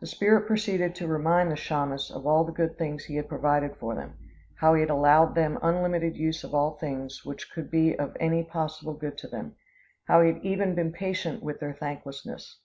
The 0.00 0.06
spirit 0.06 0.46
proceeded 0.46 0.94
to 0.94 1.06
remind 1.06 1.52
the 1.52 1.54
Chaymas 1.54 2.10
of 2.10 2.26
all 2.26 2.44
the 2.44 2.50
good 2.50 2.78
things 2.78 3.04
he 3.04 3.16
had 3.16 3.28
provided 3.28 3.76
for 3.76 3.94
them; 3.94 4.14
how 4.60 4.72
he 4.72 4.80
had 4.80 4.88
allowed 4.88 5.34
them 5.34 5.58
unlimited 5.60 6.16
use 6.16 6.42
of 6.44 6.54
all 6.54 6.78
things 6.78 7.26
which 7.26 7.52
could 7.52 7.70
be 7.70 7.94
of 7.94 8.16
any 8.18 8.42
possible 8.42 8.94
good 8.94 9.18
to 9.18 9.28
them; 9.28 9.56
how 10.06 10.22
he 10.22 10.32
had 10.32 10.42
even 10.42 10.74
been 10.74 10.94
patient 10.94 11.42
with 11.42 11.60
their 11.60 11.74
thanklessness. 11.74 12.60